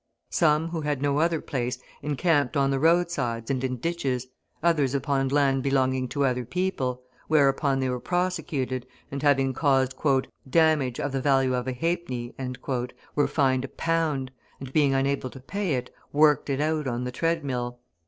Some, 0.31 0.69
who 0.69 0.81
had 0.81 0.99
no 0.99 1.19
other 1.19 1.39
place, 1.39 1.77
encamped 2.01 2.57
on 2.57 2.71
the 2.71 2.79
roadsides 2.79 3.51
and 3.51 3.63
in 3.63 3.77
ditches, 3.77 4.25
others 4.63 4.95
upon 4.95 5.27
land 5.29 5.61
belonging 5.61 6.07
to 6.07 6.25
other 6.25 6.43
people, 6.43 7.03
whereupon 7.27 7.79
they 7.79 7.87
were 7.87 7.99
prosecuted, 7.99 8.87
and, 9.11 9.21
having 9.21 9.53
caused 9.53 9.93
"damage 10.49 10.99
of 10.99 11.11
the 11.11 11.21
value 11.21 11.53
of 11.53 11.67
a 11.67 11.71
halfpenny," 11.73 12.33
were 13.13 13.27
fined 13.27 13.63
a 13.63 13.67
pound, 13.67 14.31
and, 14.59 14.73
being 14.73 14.95
unable 14.95 15.29
to 15.29 15.39
pay 15.39 15.75
it, 15.75 15.93
worked 16.11 16.49
it 16.49 16.59
out 16.59 16.87
on 16.87 17.03
the 17.03 17.11
treadmill. 17.11 17.77